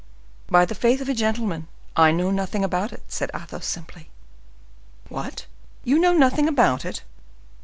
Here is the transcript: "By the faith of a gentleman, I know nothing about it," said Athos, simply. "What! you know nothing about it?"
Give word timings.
"By 0.49 0.65
the 0.65 0.73
faith 0.73 0.99
of 0.99 1.09
a 1.09 1.13
gentleman, 1.13 1.67
I 1.95 2.11
know 2.11 2.31
nothing 2.31 2.63
about 2.63 2.91
it," 2.91 3.03
said 3.07 3.29
Athos, 3.35 3.67
simply. 3.67 4.09
"What! 5.09 5.45
you 5.83 5.99
know 5.99 6.13
nothing 6.15 6.47
about 6.47 6.85
it?" 6.85 7.03